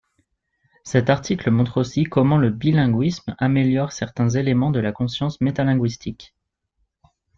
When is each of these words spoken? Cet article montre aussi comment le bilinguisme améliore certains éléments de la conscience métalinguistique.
Cet 0.83 1.11
article 1.11 1.51
montre 1.51 1.77
aussi 1.79 2.05
comment 2.05 2.39
le 2.39 2.49
bilinguisme 2.49 3.35
améliore 3.37 3.91
certains 3.91 4.29
éléments 4.29 4.71
de 4.71 4.79
la 4.79 4.91
conscience 4.91 5.39
métalinguistique. 5.41 6.33